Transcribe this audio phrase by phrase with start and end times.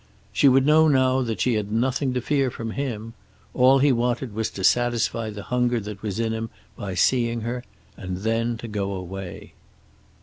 [0.33, 3.13] She would know now that she had nothing to fear from him.
[3.53, 7.63] All he wanted was to satisfy the hunger that was in him by seeing her,
[7.95, 9.53] and then to go away.